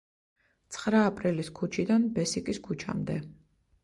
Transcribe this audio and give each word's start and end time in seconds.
ცხრა 0.77 1.01
აპრილის 1.09 1.51
ქუჩიდან 1.59 2.07
ბესიკის 2.15 2.61
ქუჩამდე. 2.69 3.19